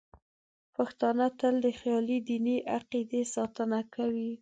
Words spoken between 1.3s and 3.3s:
تل د خپلې دیني عقیدې